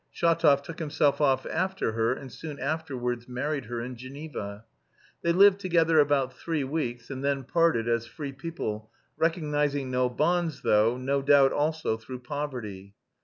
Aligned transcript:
Shatov 0.11 0.63
took 0.63 0.79
himself 0.79 1.21
off 1.21 1.45
after 1.45 1.91
her 1.91 2.11
and 2.11 2.31
soon 2.31 2.57
afterwards 2.59 3.27
married 3.27 3.65
her 3.65 3.79
in 3.81 3.95
Geneva. 3.95 4.65
They 5.21 5.31
lived 5.31 5.59
together 5.59 5.99
about 5.99 6.33
three 6.33 6.63
weeks, 6.63 7.11
and 7.11 7.23
then 7.23 7.43
parted 7.43 7.87
as 7.87 8.07
free 8.07 8.31
people 8.33 8.89
recognising 9.15 9.91
no 9.91 10.09
bonds, 10.09 10.61
though, 10.63 10.97
no 10.97 11.21
doubt, 11.21 11.51
also 11.53 11.97
through 11.97 12.21
poverty. 12.21 12.95